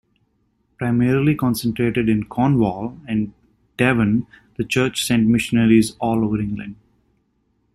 [0.79, 3.33] Primarily concentrated in Cornwall and
[3.77, 4.25] Devon,
[4.57, 6.75] the church sent missionaries all over England.